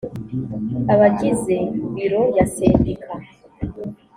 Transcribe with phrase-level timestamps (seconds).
[0.93, 1.57] abagize
[1.95, 3.13] biro ya sendika